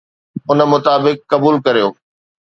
[0.51, 1.87] ان مطابق قبول ڪريو